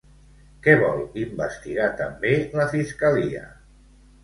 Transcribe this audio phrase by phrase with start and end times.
[0.67, 3.47] Què vol investigar també la Fiscalia?